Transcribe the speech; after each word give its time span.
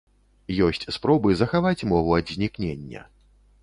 Ёсць 0.67 0.87
спробы 0.95 1.37
захаваць 1.43 1.87
мову 1.95 2.19
ад 2.21 2.27
знікнення. 2.39 3.09